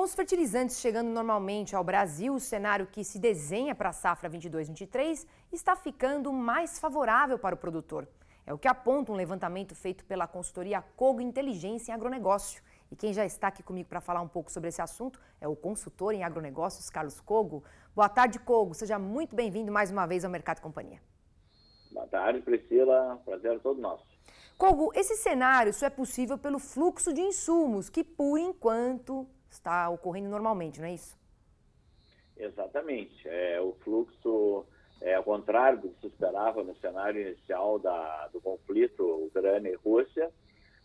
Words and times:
Com 0.00 0.04
os 0.04 0.14
fertilizantes 0.14 0.80
chegando 0.80 1.08
normalmente 1.08 1.76
ao 1.76 1.84
Brasil, 1.84 2.32
o 2.34 2.40
cenário 2.40 2.86
que 2.86 3.04
se 3.04 3.18
desenha 3.18 3.74
para 3.74 3.90
a 3.90 3.92
safra 3.92 4.30
22-23 4.30 5.26
está 5.52 5.76
ficando 5.76 6.32
mais 6.32 6.78
favorável 6.78 7.38
para 7.38 7.54
o 7.54 7.58
produtor. 7.58 8.08
É 8.46 8.54
o 8.54 8.56
que 8.56 8.66
aponta 8.66 9.12
um 9.12 9.14
levantamento 9.14 9.74
feito 9.74 10.02
pela 10.06 10.26
consultoria 10.26 10.80
Cogo 10.96 11.20
Inteligência 11.20 11.92
em 11.92 11.94
Agronegócio. 11.94 12.62
E 12.90 12.96
quem 12.96 13.12
já 13.12 13.26
está 13.26 13.48
aqui 13.48 13.62
comigo 13.62 13.90
para 13.90 14.00
falar 14.00 14.22
um 14.22 14.26
pouco 14.26 14.50
sobre 14.50 14.70
esse 14.70 14.80
assunto 14.80 15.20
é 15.38 15.46
o 15.46 15.54
consultor 15.54 16.14
em 16.14 16.24
agronegócios, 16.24 16.88
Carlos 16.88 17.20
Cogo. 17.20 17.62
Boa 17.94 18.08
tarde, 18.08 18.38
Cogo. 18.38 18.72
Seja 18.72 18.98
muito 18.98 19.36
bem-vindo 19.36 19.70
mais 19.70 19.90
uma 19.90 20.06
vez 20.06 20.24
ao 20.24 20.30
Mercado 20.30 20.62
Companhia. 20.62 21.02
Boa 21.92 22.06
tarde, 22.06 22.40
Priscila. 22.40 23.20
Prazer 23.22 23.56
é 23.56 23.58
todo 23.58 23.78
nosso. 23.78 24.06
Cogo, 24.56 24.92
esse 24.94 25.16
cenário 25.16 25.74
só 25.74 25.84
é 25.84 25.90
possível 25.90 26.38
pelo 26.38 26.58
fluxo 26.58 27.12
de 27.12 27.20
insumos, 27.20 27.90
que 27.90 28.02
por 28.02 28.38
enquanto 28.38 29.28
está 29.60 29.88
ocorrendo 29.88 30.28
normalmente, 30.28 30.80
não 30.80 30.88
é 30.88 30.94
isso? 30.94 31.16
Exatamente. 32.36 33.28
É, 33.28 33.60
o 33.60 33.72
fluxo 33.84 34.66
é 35.00 35.14
ao 35.14 35.22
contrário 35.22 35.80
do 35.80 35.88
que 35.90 36.00
se 36.00 36.06
esperava 36.08 36.64
no 36.64 36.74
cenário 36.78 37.20
inicial 37.20 37.78
da, 37.78 38.28
do 38.28 38.40
conflito 38.40 39.02
Ucrânia 39.26 39.70
e 39.70 39.76
Rússia. 39.76 40.30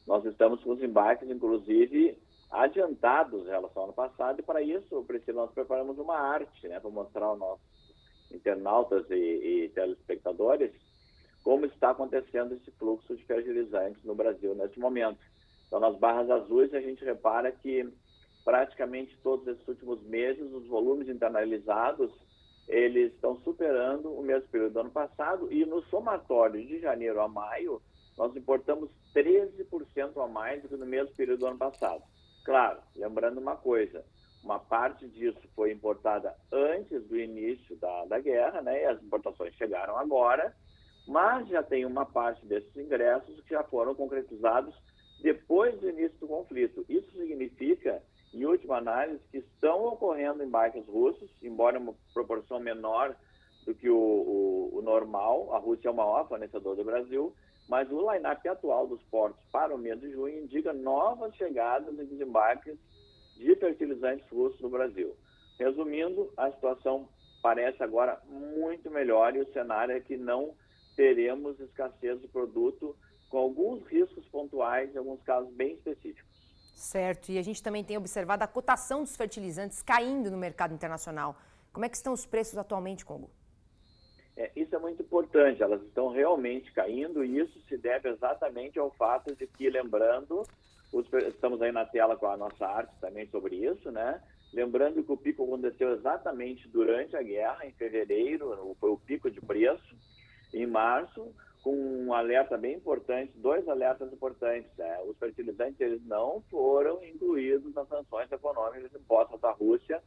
Nós 0.06 0.24
estamos 0.26 0.64
com 0.64 0.72
os 0.72 0.84
embarques, 0.84 1.30
inclusive, 1.30 2.18
adiantados 2.52 3.46
em 3.46 3.50
relação 3.50 3.82
ao 3.82 3.86
ano 3.86 3.94
passado, 3.94 4.40
e 4.40 4.44
para 4.44 4.62
isso, 4.62 5.04
Priscila, 5.04 5.44
nós 5.44 5.54
preparamos 5.54 5.98
uma 5.98 6.18
arte 6.18 6.68
né, 6.68 6.80
para 6.80 6.90
mostrar 6.92 7.26
aos 7.26 7.40
nossos 7.40 7.66
internautas 8.32 9.10
e, 9.10 9.16
e 9.16 9.70
telespectadores 9.70 10.72
como 11.44 11.66
está 11.66 11.92
acontecendo 11.92 12.56
esse 12.56 12.72
fluxo 12.72 13.16
de 13.16 13.24
fertilizantes 13.24 14.04
no 14.04 14.16
Brasil 14.16 14.56
neste 14.56 14.80
momento. 14.80 15.20
Então, 15.68 15.80
nas 15.80 15.96
barras 15.98 16.30
azuis, 16.30 16.74
a 16.74 16.82
gente 16.82 17.04
repara 17.06 17.52
que 17.52 17.88
praticamente 18.46 19.18
todos 19.24 19.48
esses 19.48 19.68
últimos 19.68 20.02
meses, 20.04 20.54
os 20.54 20.68
volumes 20.68 21.10
internalizados, 21.10 22.12
eles 22.68 23.12
estão 23.14 23.36
superando 23.42 24.14
o 24.14 24.22
mesmo 24.22 24.48
período 24.50 24.74
do 24.74 24.80
ano 24.82 24.92
passado 24.92 25.52
e 25.52 25.66
no 25.66 25.82
somatório 25.86 26.64
de 26.66 26.80
janeiro 26.80 27.20
a 27.20 27.28
maio, 27.28 27.82
nós 28.16 28.36
importamos 28.36 28.90
13% 29.14 30.24
a 30.24 30.28
mais 30.28 30.62
do 30.62 30.70
que 30.70 30.78
no 30.78 30.86
mesmo 30.86 31.14
período 31.16 31.40
do 31.40 31.48
ano 31.48 31.58
passado. 31.58 32.04
Claro, 32.46 32.80
lembrando 32.96 33.40
uma 33.40 33.56
coisa, 33.56 34.06
uma 34.44 34.60
parte 34.60 35.08
disso 35.08 35.42
foi 35.56 35.72
importada 35.72 36.34
antes 36.52 37.04
do 37.08 37.20
início 37.20 37.76
da, 37.78 38.06
da 38.06 38.20
guerra, 38.20 38.62
né, 38.62 38.84
e 38.84 38.86
as 38.86 39.02
importações 39.02 39.56
chegaram 39.56 39.98
agora, 39.98 40.56
mas 41.08 41.48
já 41.48 41.64
tem 41.64 41.84
uma 41.84 42.06
parte 42.06 42.46
desses 42.46 42.76
ingressos 42.78 43.42
que 43.42 43.50
já 43.50 43.64
foram 43.64 43.96
concretizados 43.96 44.76
depois 45.22 45.80
do 45.80 45.90
início 45.90 46.18
do 46.20 46.28
conflito. 46.28 46.86
Isso 46.88 47.12
significa 47.12 48.02
em 48.36 48.46
última 48.46 48.78
análise, 48.78 49.24
que 49.32 49.38
estão 49.38 49.86
ocorrendo 49.86 50.44
embarques 50.44 50.86
russos, 50.88 51.30
embora 51.42 51.78
em 51.78 51.82
uma 51.82 51.96
proporção 52.14 52.60
menor 52.60 53.16
do 53.66 53.74
que 53.74 53.90
o, 53.90 53.98
o, 53.98 54.78
o 54.78 54.82
normal. 54.82 55.54
A 55.54 55.58
Rússia 55.58 55.88
é 55.88 55.92
o 55.92 55.96
maior 55.96 56.28
fornecedor 56.28 56.76
do 56.76 56.84
Brasil, 56.84 57.34
mas 57.68 57.90
o 57.90 58.12
line-up 58.12 58.48
atual 58.48 58.88
dos 58.88 59.02
portos 59.04 59.42
para 59.52 59.74
o 59.74 59.78
mês 59.78 60.00
de 60.02 60.12
junho 60.12 60.44
indica 60.44 60.74
novas 60.74 61.34
chegadas 61.36 61.98
e 61.98 62.06
desembarques 62.06 62.78
de 63.38 63.56
fertilizantes 63.56 64.30
russos 64.30 64.60
no 64.60 64.70
Brasil. 64.70 65.16
Resumindo, 65.58 66.32
a 66.36 66.52
situação 66.52 67.08
parece 67.42 67.82
agora 67.82 68.22
muito 68.28 68.92
melhor 68.92 69.36
e 69.36 69.42
o 69.42 69.54
cenário 69.54 69.96
é 69.96 70.00
que 70.02 70.18
não 70.18 70.54
teremos 70.96 71.60
escassez 71.60 72.22
de 72.22 72.28
produto, 72.28 72.96
com 73.30 73.38
alguns 73.38 73.86
riscos 73.88 74.26
pontuais, 74.28 74.94
em 74.94 74.98
alguns 74.98 75.22
casos 75.24 75.52
bem 75.54 75.74
específicos. 75.74 76.45
Certo, 76.76 77.32
e 77.32 77.38
a 77.38 77.42
gente 77.42 77.64
também 77.64 77.86
tem 77.86 77.98
observado 77.98 78.44
a 78.44 78.48
cotação 78.48 79.02
dos 79.02 79.16
fertilizantes 79.16 79.82
caindo 79.82 80.30
no 80.30 80.38
mercado 80.38 80.74
internacional. 80.74 81.38
Como 81.72 81.86
é 81.86 81.90
que 81.90 81.96
estão 81.96 82.12
os 82.12 82.26
preços 82.26 82.58
atualmente, 82.58 83.06
Congo? 83.06 83.30
É, 84.36 84.52
isso 84.58 84.76
é 84.76 84.80
muito 84.80 85.02
importante, 85.02 85.64
elas 85.64 85.82
estão 85.84 86.10
realmente 86.10 86.74
caindo 86.74 87.24
e 87.24 87.40
isso 87.40 87.58
se 87.70 87.78
deve 87.78 88.10
exatamente 88.10 88.78
ao 88.78 88.92
fato 88.92 89.34
de 89.34 89.48
que, 89.48 89.70
lembrando, 89.70 90.44
os, 90.92 91.08
estamos 91.14 91.62
aí 91.62 91.72
na 91.72 91.86
tela 91.86 92.18
com 92.18 92.28
a 92.28 92.36
nossa 92.36 92.68
arte 92.68 92.94
também 93.00 93.26
sobre 93.28 93.56
isso, 93.56 93.90
né? 93.90 94.22
Lembrando 94.54 95.02
que 95.02 95.12
o 95.12 95.18
pico 95.18 95.46
aconteceu 95.46 95.94
exatamente 95.94 96.68
durante 96.68 97.16
a 97.16 97.22
guerra, 97.22 97.66
em 97.66 97.72
fevereiro, 97.72 98.76
foi 98.82 98.90
o 98.90 98.98
pico 98.98 99.32
de 99.32 99.40
preço. 99.40 99.96
Em 100.54 100.68
março, 100.68 101.34
com 101.66 101.76
um 101.76 102.14
alerta 102.14 102.56
bem 102.56 102.76
importante, 102.76 103.34
dois 103.38 103.68
alertas 103.68 104.14
importantes. 104.14 104.70
Né? 104.78 105.00
Os 105.08 105.18
fertilizantes 105.18 105.82
eles 105.82 106.06
não 106.06 106.44
foram 106.52 107.04
incluídos 107.04 107.74
nas 107.74 107.88
sanções 107.88 108.32
econômicas 108.32 108.94
impostas 108.94 109.44
à 109.44 109.50
Rússia 109.50 110.00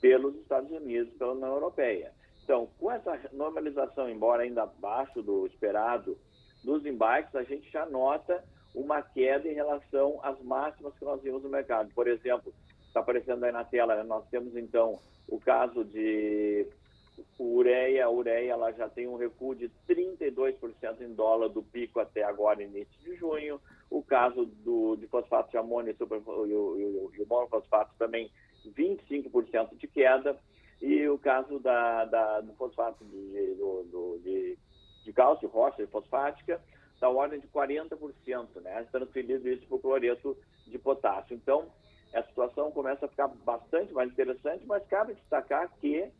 pelos 0.00 0.34
Estados 0.36 0.70
Unidos, 0.70 1.12
pela 1.18 1.32
União 1.32 1.52
Europeia. 1.52 2.10
Então, 2.42 2.70
com 2.78 2.90
essa 2.90 3.20
normalização, 3.34 4.08
embora 4.08 4.44
ainda 4.44 4.62
abaixo 4.62 5.20
do 5.20 5.46
esperado 5.46 6.16
dos 6.64 6.86
embarques, 6.86 7.36
a 7.36 7.42
gente 7.42 7.70
já 7.70 7.84
nota 7.84 8.42
uma 8.74 9.02
queda 9.02 9.46
em 9.46 9.54
relação 9.54 10.18
às 10.22 10.40
máximas 10.40 10.94
que 10.98 11.04
nós 11.04 11.20
vimos 11.20 11.42
no 11.42 11.50
mercado. 11.50 11.92
Por 11.94 12.08
exemplo, 12.08 12.50
está 12.86 13.00
aparecendo 13.00 13.44
aí 13.44 13.52
na 13.52 13.62
tela, 13.62 13.94
né? 13.94 14.04
nós 14.04 14.26
temos 14.30 14.56
então 14.56 14.98
o 15.28 15.38
caso 15.38 15.84
de 15.84 16.66
ureia, 17.38 18.06
a 18.06 18.10
ureia 18.10 18.52
ela 18.52 18.72
já 18.72 18.88
tem 18.88 19.06
um 19.06 19.16
recuo 19.16 19.54
de 19.54 19.70
32% 19.88 21.00
em 21.00 21.14
dólar 21.14 21.48
do 21.48 21.62
pico 21.62 22.00
até 22.00 22.22
agora, 22.22 22.62
início 22.62 22.98
de 23.00 23.14
junho. 23.16 23.60
O 23.90 24.02
caso 24.02 24.46
do, 24.46 24.96
de 24.96 25.06
fosfato 25.06 25.50
de 25.50 25.56
amônio 25.56 25.92
e, 25.92 25.96
super, 25.96 26.20
e, 26.20 26.54
o, 26.54 27.10
e 27.14 27.22
o 27.22 27.26
monofosfato 27.26 27.94
também 27.98 28.30
25% 28.66 29.76
de 29.76 29.86
queda. 29.86 30.38
E 30.80 31.08
o 31.08 31.18
caso 31.18 31.58
da, 31.60 32.04
da 32.04 32.40
do 32.40 32.52
fosfato 32.54 33.04
de, 33.04 33.54
do, 33.54 33.84
do, 33.84 34.18
de, 34.22 34.58
de 35.04 35.12
cálcio, 35.12 35.48
rocha 35.48 35.86
fosfática, 35.86 36.60
da 37.00 37.08
ordem 37.08 37.40
de 37.40 37.48
40%, 37.48 38.60
né? 38.62 38.86
transferindo 38.90 39.48
isso 39.48 39.66
para 39.66 39.76
o 39.76 39.80
cloreto 39.80 40.36
de 40.66 40.78
potássio. 40.78 41.34
Então, 41.34 41.70
a 42.14 42.22
situação 42.22 42.70
começa 42.70 43.06
a 43.06 43.08
ficar 43.08 43.28
bastante 43.28 43.92
mais 43.92 44.10
interessante, 44.10 44.64
mas 44.66 44.86
cabe 44.86 45.14
destacar 45.14 45.70
que 45.80 46.10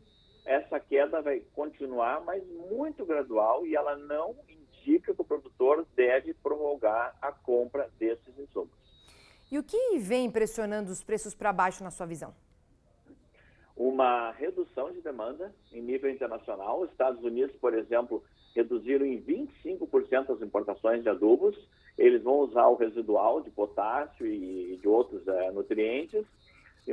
essa 0.45 0.79
queda 0.79 1.21
vai 1.21 1.41
continuar, 1.53 2.23
mas 2.23 2.43
muito 2.69 3.03
gradual, 3.05 3.65
e 3.65 3.75
ela 3.75 3.97
não 3.97 4.35
indica 4.47 5.13
que 5.13 5.21
o 5.21 5.25
produtor 5.25 5.85
deve 5.95 6.33
prorrogar 6.35 7.15
a 7.19 7.31
compra 7.31 7.89
desses 7.97 8.37
insumos. 8.37 8.69
E 9.51 9.57
o 9.57 9.63
que 9.63 9.97
vem 9.97 10.29
pressionando 10.29 10.91
os 10.91 11.03
preços 11.03 11.33
para 11.33 11.51
baixo 11.51 11.83
na 11.83 11.89
sua 11.89 12.05
visão? 12.05 12.33
Uma 13.75 14.31
redução 14.31 14.91
de 14.91 15.01
demanda 15.01 15.53
em 15.73 15.81
nível 15.81 16.09
internacional. 16.09 16.81
Os 16.81 16.91
Estados 16.91 17.21
Unidos, 17.23 17.55
por 17.57 17.73
exemplo, 17.73 18.23
reduziram 18.55 19.05
em 19.05 19.21
25% 19.21 20.29
as 20.29 20.41
importações 20.41 21.03
de 21.03 21.09
adubos. 21.09 21.57
Eles 21.97 22.23
vão 22.23 22.39
usar 22.39 22.67
o 22.67 22.75
residual 22.75 23.41
de 23.41 23.49
potássio 23.49 24.25
e 24.25 24.77
de 24.77 24.87
outros 24.87 25.27
é, 25.27 25.51
nutrientes 25.51 26.25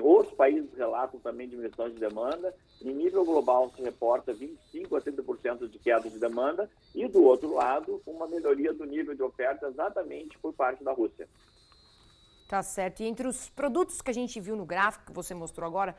Outros 0.01 0.35
países 0.35 0.73
relatam 0.75 1.21
também 1.21 1.49
diminuição 1.49 1.89
de 1.91 1.99
demanda. 1.99 2.55
Em 2.81 2.93
nível 2.93 3.25
global, 3.25 3.71
se 3.77 3.83
reporta 3.83 4.35
25% 4.35 4.97
a 4.97 5.01
30% 5.01 5.69
de 5.69 5.79
queda 5.79 6.09
de 6.09 6.19
demanda. 6.19 6.71
E, 6.95 7.07
do 7.07 7.23
outro 7.23 7.53
lado, 7.53 8.01
uma 8.07 8.27
melhoria 8.27 8.73
do 8.73 8.85
nível 8.87 9.15
de 9.15 9.23
oferta 9.23 9.67
exatamente 9.67 10.39
por 10.39 10.53
parte 10.55 10.83
da 10.83 10.93
Rússia. 10.93 11.29
Tá 12.49 12.63
certo. 12.63 13.01
E 13.01 13.07
entre 13.07 13.27
os 13.27 13.49
produtos 13.49 14.01
que 14.01 14.11
a 14.11 14.15
gente 14.15 14.41
viu 14.41 14.57
no 14.57 14.65
gráfico 14.65 15.07
que 15.07 15.13
você 15.13 15.35
mostrou 15.35 15.67
agora, 15.67 15.95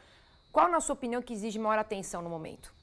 qual, 0.51 0.69
na 0.69 0.79
sua 0.79 0.93
opinião, 0.93 1.21
que 1.21 1.33
exige 1.33 1.57
maior 1.57 1.79
atenção 1.79 2.21
no 2.21 2.29
momento? 2.29 2.73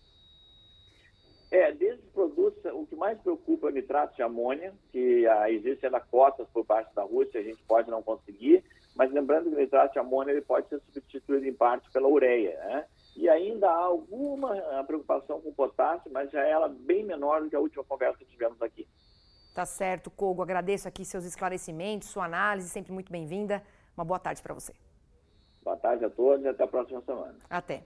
É, 1.50 1.72
desses 1.72 2.04
produtos, 2.10 2.64
o 2.72 2.86
que 2.86 2.94
mais 2.94 3.18
preocupa 3.20 3.66
é 3.66 3.70
o 3.70 3.74
nitrato 3.74 4.14
de 4.14 4.22
amônia, 4.22 4.72
que 4.92 5.26
ah, 5.26 5.50
existe 5.50 5.84
ainda 5.84 5.98
cotas 5.98 6.48
por 6.52 6.64
parte 6.64 6.94
da 6.94 7.02
Rússia, 7.02 7.40
a 7.40 7.42
gente 7.42 7.60
pode 7.64 7.90
não 7.90 8.02
conseguir. 8.02 8.62
Mas 8.94 9.12
lembrando 9.12 9.48
que 9.48 9.56
o 9.56 9.58
nitrato 9.58 9.92
de 9.92 9.98
amônio 9.98 10.32
ele 10.32 10.40
pode 10.40 10.68
ser 10.68 10.80
substituído 10.92 11.46
em 11.46 11.52
parte 11.52 11.90
pela 11.90 12.08
ureia, 12.08 12.56
né? 12.58 12.86
E 13.16 13.28
ainda 13.28 13.68
há 13.68 13.84
alguma 13.84 14.54
ah, 14.54 14.84
preocupação 14.84 15.40
com 15.40 15.50
o 15.50 15.54
potássio, 15.54 16.10
mas 16.12 16.30
já 16.30 16.44
é 16.44 16.50
ela 16.50 16.68
bem 16.68 17.04
menor 17.04 17.42
do 17.42 17.50
que 17.50 17.56
a 17.56 17.60
última 17.60 17.84
conversa 17.84 18.18
que 18.18 18.26
tivemos 18.26 18.60
aqui. 18.62 18.86
Tá 19.54 19.66
certo, 19.66 20.10
Kogo. 20.10 20.42
Agradeço 20.42 20.86
aqui 20.86 21.04
seus 21.04 21.24
esclarecimentos, 21.24 22.08
sua 22.08 22.24
análise, 22.24 22.68
sempre 22.68 22.92
muito 22.92 23.10
bem-vinda. 23.10 23.62
Uma 23.96 24.04
boa 24.04 24.18
tarde 24.18 24.42
para 24.42 24.54
você. 24.54 24.72
Boa 25.62 25.76
tarde 25.76 26.04
a 26.04 26.10
todos 26.10 26.44
e 26.44 26.48
até 26.48 26.64
a 26.64 26.68
próxima 26.68 27.00
semana. 27.02 27.36
Até. 27.48 27.84